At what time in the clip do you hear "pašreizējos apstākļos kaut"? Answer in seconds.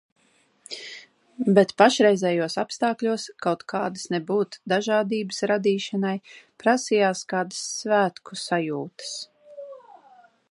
1.81-3.61